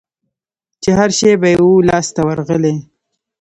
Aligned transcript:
چي 0.81 0.89
هرشی 0.99 1.31
به 1.41 1.47
یې 1.53 1.57
وو 1.63 1.85
لاس 1.87 2.07
ته 2.15 2.21
ورغلی 2.27 2.75